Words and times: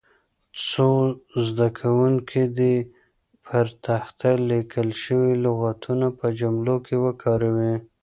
څو 0.67 0.89
زده 1.47 1.67
کوونکي 1.79 2.41
دې 2.57 2.75
پر 3.45 3.65
تخته 3.85 4.29
لیکل 4.49 4.87
شوي 5.03 5.33
لغتونه 5.45 6.07
په 6.19 6.27
جملو 6.39 6.75
کې 6.85 6.95
وکاروي. 7.05 7.75